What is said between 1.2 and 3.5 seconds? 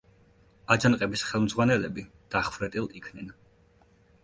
ხელმძღვანელები დახვრეტილ იქნენ.